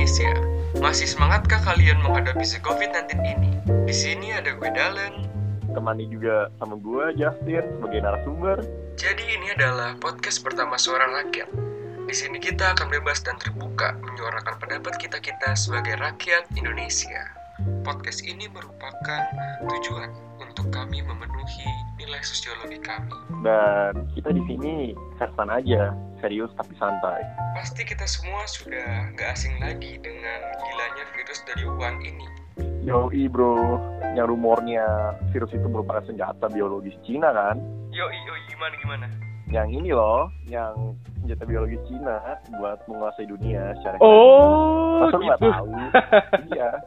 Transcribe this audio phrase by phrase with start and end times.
[0.00, 0.32] Indonesia.
[0.80, 3.52] Masih semangatkah kalian menghadapi si COVID-19 ini?
[3.84, 5.28] Di sini ada gue Dalen.
[5.76, 8.64] temani juga sama gue Justin sebagai narasumber.
[8.96, 11.52] Jadi ini adalah podcast pertama suara rakyat.
[12.08, 17.28] Di sini kita akan bebas dan terbuka menyuarakan pendapat kita-kita sebagai rakyat Indonesia.
[17.84, 19.20] Podcast ini merupakan
[19.68, 20.08] tujuan
[20.60, 23.08] untuk kami memenuhi nilai sosiologi kami.
[23.40, 27.24] Dan kita di sini sersan aja, serius tapi santai.
[27.56, 32.26] Pasti kita semua sudah gak asing lagi dengan gilanya virus dari Wuhan ini.
[32.84, 33.80] Yoi bro,
[34.12, 37.56] yang rumornya virus itu merupakan senjata biologis Cina kan?
[37.88, 39.06] Yo, yo, gimana gimana?
[39.50, 45.50] Yang ini loh, yang senjata biologis Cina buat menguasai dunia secara Oh, gitu.
[45.50, 45.74] tahu?
[46.54, 46.70] iya.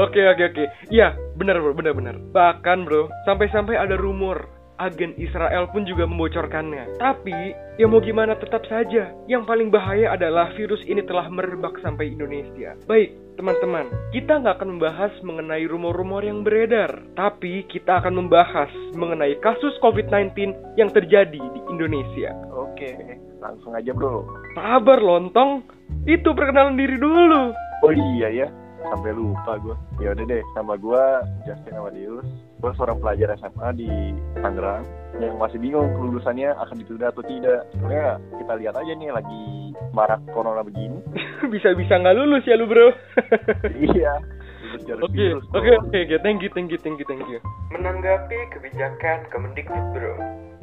[0.00, 0.64] Oke, oke, oke.
[0.88, 2.16] Iya, benar, bro, benar, benar.
[2.32, 4.48] Bahkan, bro, sampai-sampai ada rumor
[4.80, 6.96] agen Israel pun juga membocorkannya.
[6.96, 9.12] Tapi, ya mau gimana tetap saja.
[9.28, 12.78] Yang paling bahaya adalah virus ini telah merebak sampai Indonesia.
[12.88, 17.02] Baik, teman-teman, kita nggak akan membahas mengenai rumor-rumor yang beredar.
[17.18, 22.32] Tapi, kita akan membahas mengenai kasus COVID-19 yang terjadi di Indonesia.
[22.54, 24.24] Oke, langsung aja bro.
[24.54, 25.66] Sabar, lontong.
[26.08, 27.52] Itu perkenalan diri dulu.
[27.84, 28.48] Oh iya ya,
[28.88, 29.76] sampai lupa gue.
[30.02, 31.04] Ya udah deh, nama gue
[31.48, 32.26] Justin Amadius.
[32.60, 33.90] Gue seorang pelajar SMA di
[34.40, 34.84] Tangerang
[35.20, 37.68] yang masih bingung kelulusannya akan ditunda atau tidak.
[37.76, 39.44] Sebenarnya kita lihat aja nih lagi
[39.94, 40.98] marak corona begini.
[41.52, 42.88] Bisa-bisa nggak lulus ya lu, bro.
[43.94, 44.18] iya.
[44.82, 46.16] Oke, virus, oke, oke, oke.
[46.24, 47.38] Thank you, thank you, thank you, thank you.
[47.70, 50.12] Menanggapi kebijakan Kemendikbud, bro.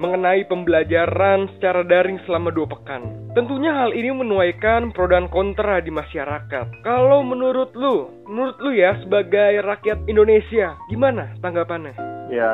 [0.02, 3.06] Mengenai pembelajaran secara daring selama dua pekan.
[3.38, 6.84] Tentunya hal ini menuaikan pro dan kontra di masyarakat.
[6.84, 11.94] Kalau menurut lu, menurut lu ya sebagai rakyat Indonesia, gimana tanggapannya?
[12.34, 12.52] Ya,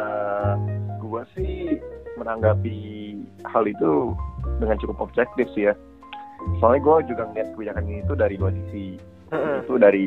[0.99, 1.79] gue sih
[2.19, 2.77] menanggapi
[3.47, 4.11] hal itu
[4.59, 5.73] dengan cukup objektif sih ya.
[6.59, 9.16] Soalnya gue juga ngeliat kebijakan ini itu dari dua sisi.
[9.31, 9.57] Heeh.
[9.63, 10.05] Itu dari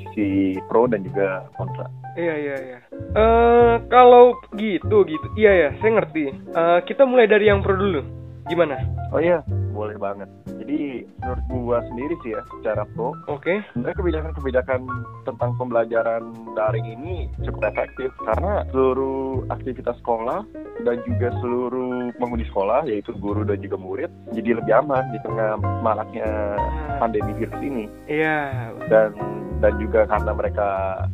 [0.00, 1.86] sisi pro dan juga kontra.
[2.18, 2.78] Iya, iya, iya.
[3.14, 5.26] Eh, kalau gitu, gitu.
[5.38, 6.34] Iya, ya, saya ngerti.
[6.34, 8.02] Eh, kita mulai dari yang pro dulu.
[8.48, 8.80] Gimana?
[9.12, 9.44] Oh iya,
[9.76, 10.26] boleh banget.
[10.58, 13.64] Jadi menurut gua sendiri sih ya, secara pro, Oke.
[13.72, 14.80] sebenarnya kebijakan-kebijakan
[15.24, 16.22] tentang pembelajaran
[16.52, 20.44] daring ini cukup efektif karena seluruh aktivitas sekolah
[20.84, 25.60] dan juga seluruh penghuni sekolah, yaitu guru dan juga murid, jadi lebih aman di tengah
[25.84, 26.56] maraknya
[26.96, 27.84] pandemi virus ini.
[28.08, 28.72] Iya.
[28.88, 29.12] Dan
[29.58, 30.68] dan juga karena mereka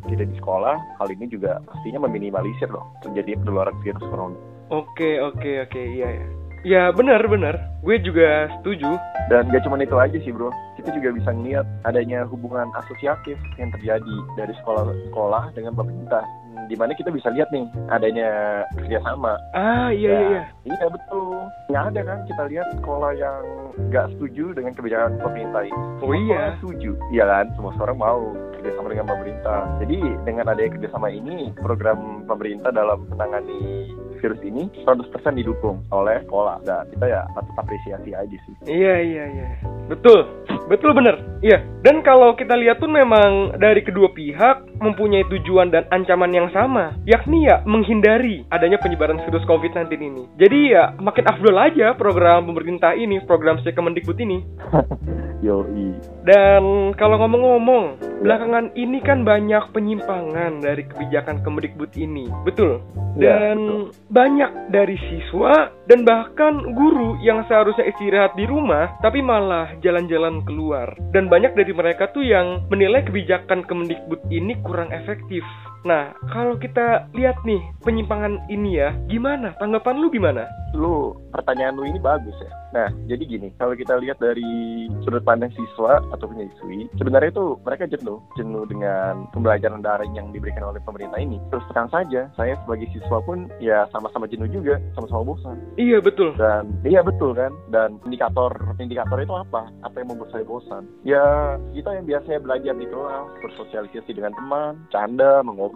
[0.05, 4.37] tidak di sekolah, hal ini juga pastinya meminimalisir loh terjadi penularan virus corona.
[4.69, 5.81] Oke, oke, oke.
[5.81, 6.27] Iya, ya.
[6.65, 7.61] Ya, benar, benar.
[7.84, 8.97] Gue juga setuju.
[9.28, 10.49] Dan gak cuma itu aja sih bro,
[10.81, 16.25] kita juga bisa ngeliat adanya hubungan asosiatif yang terjadi dari sekolah-sekolah dengan pemerintah.
[16.70, 19.37] Di mana kita bisa lihat nih adanya kerjasama.
[19.53, 20.42] Ah, iya, iya, iya.
[20.65, 21.44] Iya betul.
[21.69, 23.42] Nggak ada kan kita lihat sekolah yang
[23.91, 25.82] nggak setuju dengan kebijakan pemerintah ini.
[26.00, 26.43] Oh Semua iya.
[26.59, 26.91] setuju.
[27.12, 28.20] Iya kan, semua orang mau
[28.56, 29.60] kerjasama dengan pemerintah.
[29.84, 33.93] Jadi dengan adanya kerjasama ini, program pemerintah dalam menangani
[34.25, 36.64] virus ini 100% didukung oleh sekolah.
[36.64, 38.54] Dan kita ya patut apresiasi aja sih.
[38.64, 39.48] Iya, iya, iya.
[39.84, 40.25] Betul.
[40.64, 41.20] Betul benar.
[41.44, 41.60] Iya.
[41.84, 46.97] Dan kalau kita lihat tuh memang dari kedua pihak mempunyai tujuan dan ancaman yang sama,
[47.05, 50.25] yakni ya menghindari adanya penyebaran virus COVID-19 ini.
[50.41, 54.41] Jadi ya makin afdol aja program pemerintah ini, program si Kemendikbud ini.
[55.44, 55.93] Yoi.
[56.25, 62.25] Dan kalau ngomong-ngomong, belakangan ini kan banyak penyimpangan dari kebijakan Kemendikbud ini.
[62.49, 62.81] Betul.
[63.21, 69.71] Ya, Dan banyak dari siswa dan bahkan guru yang seharusnya istirahat di rumah tapi malah
[69.84, 70.97] jalan-jalan keluar.
[71.12, 75.43] Dan banyak dari mereka tuh yang menilai kebijakan Kemendikbud ini kurang efektif.
[75.84, 79.53] Nah, kalau kita lihat nih penyimpangan ini ya, gimana?
[79.61, 80.49] Tanggapan lu gimana?
[80.72, 82.50] Lu pertanyaan lu ini bagus ya.
[82.75, 87.87] Nah, jadi gini, kalau kita lihat dari sudut pandang siswa atau siswi, sebenarnya itu mereka
[87.87, 91.39] jenuh, jenuh dengan pembelajaran daring yang diberikan oleh pemerintah ini.
[91.55, 95.62] Terus terang saja, saya sebagai siswa pun ya sama-sama jenuh juga, sama-sama bosan.
[95.78, 96.34] Iya, betul.
[96.34, 97.55] Dan iya betul kan.
[97.70, 98.50] Dan indikator
[98.82, 99.70] indikator itu apa?
[99.87, 100.91] Apa yang membuat saya bosan?
[101.06, 105.74] Ya kita yang biasanya belajar di kelas, bersosialisasi dengan teman, canda, mengobrol,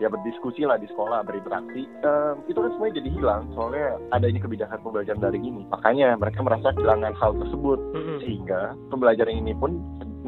[0.00, 1.84] ya berdiskusi lah di sekolah, berinteraksi.
[1.84, 5.62] Em, itu kan semuanya jadi hilang soalnya ada ini kebijakan pembelajaran daring ini.
[5.68, 8.18] Makanya mereka merasa kehilangan hal tersebut Mm-mm.
[8.24, 9.76] sehingga pembelajaran ini pun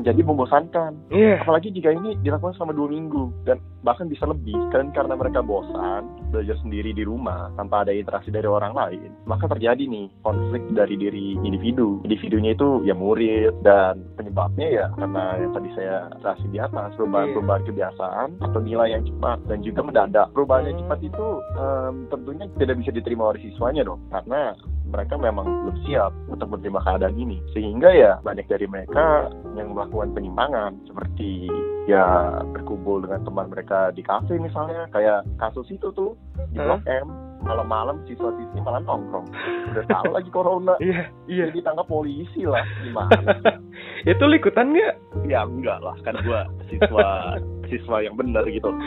[0.06, 0.92] menjadi membosankan.
[1.10, 1.42] Iya.
[1.42, 4.54] Apalagi jika ini dilakukan selama dua minggu dan bahkan bisa lebih.
[4.70, 9.50] Kan karena mereka bosan belajar sendiri di rumah tanpa ada interaksi dari orang lain maka
[9.50, 12.06] terjadi nih konflik dari diri individu.
[12.06, 17.66] Individunya itu ya murid dan penyebabnya ya karena yang tadi saya jelasin di atas perubahan-perubahan
[17.66, 20.30] kebiasaan atau nilai yang cepat dan juga mendadak.
[20.30, 21.26] Perubahan yang cepat itu
[21.58, 23.98] em, tentunya tidak bisa diterima oleh siswanya dong.
[24.14, 24.54] Karena
[24.96, 30.16] mereka memang belum siap untuk menerima keadaan ini sehingga ya banyak dari mereka yang melakukan
[30.16, 31.52] penyimpangan seperti
[31.84, 36.16] ya berkumpul dengan teman mereka di kafe misalnya kayak kasus itu tuh
[36.56, 36.64] di?
[36.64, 37.08] Blok M
[37.44, 39.28] malam-malam siswa-siswi malah nongkrong
[39.70, 41.44] udah tahu lagi corona Iya, iya.
[41.52, 43.36] jadi ditangkap polisi lah gimana
[44.10, 44.94] Itu lu ikutan nggak?
[45.28, 47.36] ya enggak lah kan gua siswa
[47.68, 48.72] siswa yang benar gitu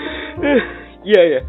[1.08, 1.42] Iya, iya.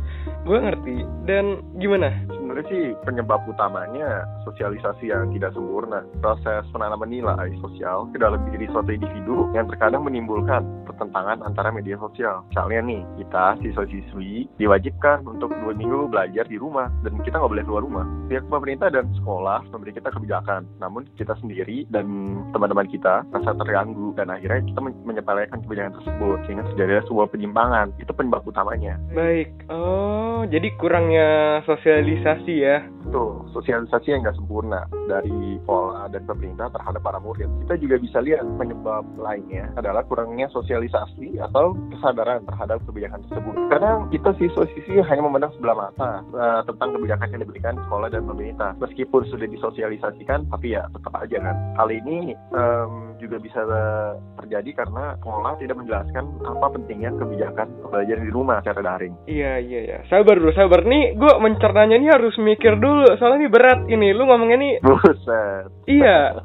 [0.46, 0.96] Gue ngerti.
[1.26, 2.14] Dan gimana?
[2.50, 6.02] Sebenarnya sih penyebab utamanya sosialisasi yang tidak sempurna.
[6.18, 11.94] Proses penanaman nilai sosial ke dalam diri suatu individu yang terkadang menimbulkan pertentangan antara media
[12.02, 12.42] sosial.
[12.50, 17.62] Misalnya nih kita siswa-siswi diwajibkan untuk dua minggu belajar di rumah dan kita nggak boleh
[17.70, 18.06] keluar rumah.
[18.26, 20.66] Pihak pemerintah dan sekolah memberi kita kebijakan.
[20.82, 26.38] Namun kita sendiri dan teman-teman kita merasa terganggu dan akhirnya kita men- menyepelekan kebijakan tersebut
[26.50, 27.94] sehingga terjadi sebuah penyimpangan.
[28.02, 28.98] Itu penyebab utamanya.
[29.14, 29.70] Baik.
[29.70, 32.90] Oh, jadi kurangnya sosialisasi ya.
[33.10, 37.50] Betul, sosialisasi yang nggak sempurna dari sekolah dan pemerintah terhadap para murid.
[37.66, 43.54] Kita juga bisa lihat penyebab lainnya adalah kurangnya sosialisasi atau kesadaran terhadap kebijakan tersebut.
[43.66, 48.78] Kadang kita siswa-siswi hanya memandang sebelah mata eh, tentang kebijakan yang diberikan sekolah dan pemerintah.
[48.78, 51.56] Meskipun sudah disosialisasikan, tapi ya tetap aja kan.
[51.82, 58.22] Hal ini em, juga bisa eh, terjadi karena sekolah tidak menjelaskan apa pentingnya kebijakan pembelajaran
[58.22, 59.18] di rumah secara daring.
[59.26, 59.98] Iya, iya, iya.
[60.06, 60.86] Sabar dulu, sabar.
[60.86, 62.99] Nih, gue mencernanya nih harus mikir dulu.
[63.16, 64.12] Soalnya nih berat ini.
[64.12, 65.68] Lu ngomongnya nih, Buset.
[65.86, 66.36] iya.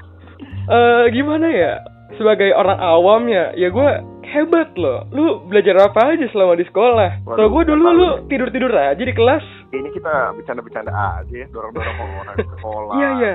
[0.65, 1.73] Eh, gimana ya?
[2.15, 3.89] Sebagai orang awam ya, ya gue
[4.25, 5.03] hebat loh.
[5.11, 7.21] Lu belajar apa aja selama di sekolah?
[7.27, 8.13] Tau gue dulu lu nih.
[8.29, 9.43] tidur-tidur aja di kelas.
[9.75, 12.93] ini kita bercanda-bercanda aja ya, dorong-dorong orang ke sekolah.
[12.95, 13.33] Iya iya.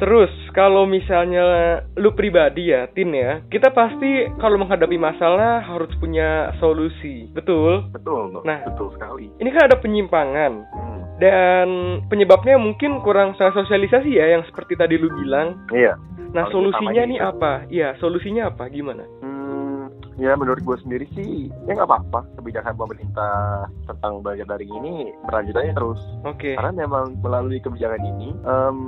[0.00, 1.44] Terus kalau misalnya
[2.00, 7.28] lu pribadi ya, Tin ya, kita pasti kalau menghadapi masalah harus punya solusi.
[7.36, 7.92] Betul?
[7.92, 8.40] Betul.
[8.40, 8.64] Nah.
[8.64, 9.28] betul sekali.
[9.36, 11.01] Ini kan ada penyimpangan Hmm.
[11.22, 11.68] Dan
[12.10, 15.54] penyebabnya mungkin kurang sosialisasi ya yang seperti tadi lu bilang.
[15.70, 15.94] Iya.
[16.34, 17.30] Nah, Paling solusinya nih itu.
[17.30, 17.52] apa?
[17.70, 18.66] Iya, solusinya apa?
[18.72, 19.04] Gimana?
[19.22, 19.86] Hmm,
[20.18, 22.26] ya menurut gue sendiri sih, ya nggak apa-apa.
[22.40, 26.00] Kebijakan pemerintah tentang belajar daring ini berlanjut aja terus.
[26.26, 26.58] Oke.
[26.58, 28.78] Karena memang melalui kebijakan ini, em,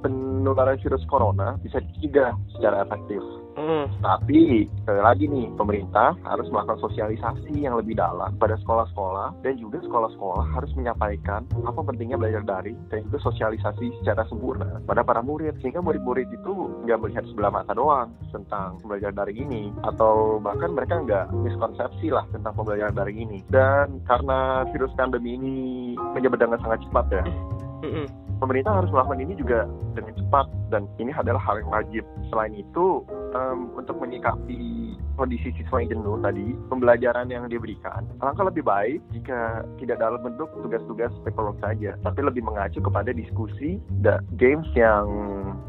[0.00, 3.20] penularan virus corona bisa dicegah secara efektif.
[3.52, 3.86] Hmm.
[4.00, 9.78] Tapi sekali lagi nih, pemerintah harus melakukan sosialisasi yang lebih dalam pada sekolah-sekolah dan juga
[9.84, 15.56] sekolah-sekolah harus menyampaikan apa pentingnya belajar daring dan juga sosialisasi secara sempurna pada para murid
[15.60, 16.52] sehingga murid-murid itu
[16.88, 22.24] nggak melihat sebelah mata doang tentang belajar daring ini atau bahkan mereka nggak miskonsepsi lah
[22.32, 25.58] tentang pembelajaran daring ini dan karena virus pandemi ini
[26.16, 27.24] menyebar dengan sangat cepat ya
[27.82, 28.21] Mm-mm.
[28.42, 32.04] Pemerintah harus melakukan ini juga dengan cepat dan ini adalah hal yang wajib.
[32.34, 33.06] Selain itu,
[33.38, 39.62] em, untuk menyikapi kondisi siswa yang jenuh tadi, pembelajaran yang diberikan, alangkah lebih baik jika
[39.78, 45.06] tidak dalam bentuk tugas-tugas paperwork saja, tapi lebih mengacu kepada diskusi dan games yang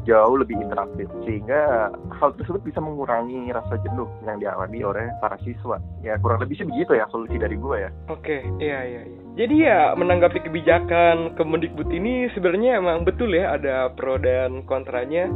[0.08, 5.78] jauh lebih interaktif, sehingga hal tersebut bisa mengurangi rasa jenuh yang dialami oleh para siswa.
[6.00, 7.90] Ya kurang lebih sih begitu ya solusi dari gue ya.
[8.12, 9.23] Oke, iya iya iya.
[9.34, 15.26] Jadi ya menanggapi kebijakan Kemendikbud ini sebenarnya emang betul ya ada pro dan kontranya.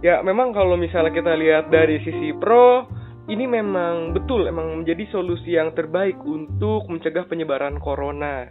[0.00, 2.88] Ya memang kalau misalnya kita lihat dari sisi pro,
[3.28, 8.48] ini memang betul emang menjadi solusi yang terbaik untuk mencegah penyebaran corona.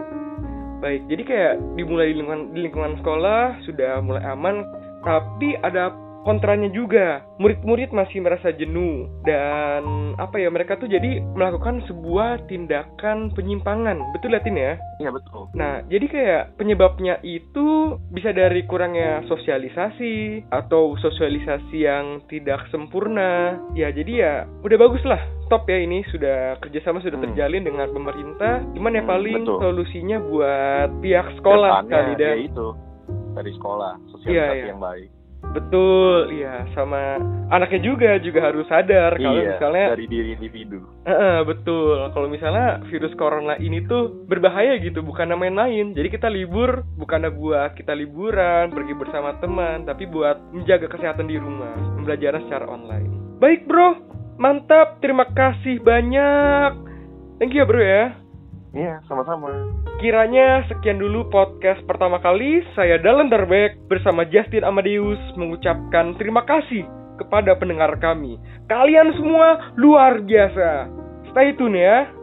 [0.79, 4.65] Baik, jadi kayak dimulai di lingkungan, di lingkungan sekolah sudah mulai aman,
[5.01, 7.25] tapi ada kontranya juga.
[7.37, 9.83] Murid-murid masih merasa jenuh dan
[10.15, 13.97] apa ya mereka tuh jadi melakukan sebuah tindakan penyimpangan.
[14.13, 14.73] Betul ya Tin ya?
[14.97, 15.49] Iya betul.
[15.51, 17.67] Nah, jadi kayak penyebabnya itu
[18.09, 23.57] bisa dari kurangnya sosialisasi atau sosialisasi yang tidak sempurna.
[23.73, 25.19] Ya, jadi ya udah bagus lah.
[25.45, 27.27] Stop ya ini sudah kerjasama sudah Hmm.
[27.27, 28.63] terjalin dengan pemerintah.
[28.71, 29.57] Cuman ya Hmm, paling betul.
[29.59, 32.67] solusinya buat pihak sekolah Ke depannya, kali dan ya itu
[33.31, 34.69] dari sekolah sosialisasi Iya, iya.
[34.71, 35.09] yang baik.
[35.51, 37.19] Betul ya sama
[37.51, 40.79] anaknya juga juga harus sadar kalau iya, misalnya dari diri individu.
[41.03, 41.97] Heeh, betul.
[42.15, 45.91] Kalau misalnya virus corona ini tuh berbahaya gitu, bukan main-main.
[45.91, 51.35] Jadi kita libur bukannya buat kita liburan, pergi bersama teman, tapi buat menjaga kesehatan di
[51.41, 53.09] rumah, pembelajaran secara online.
[53.41, 53.97] Baik, Bro.
[54.37, 55.01] Mantap.
[55.01, 56.71] Terima kasih banyak.
[57.41, 58.20] Thank you ya, Bro ya.
[58.71, 59.51] Iya, sama-sama.
[59.99, 62.63] Kiranya sekian dulu podcast pertama kali.
[62.71, 66.87] Saya Dalen Darbek bersama Justin Amadeus mengucapkan terima kasih
[67.19, 68.39] kepada pendengar kami.
[68.71, 70.87] Kalian semua luar biasa.
[71.35, 72.20] Stay tune ya.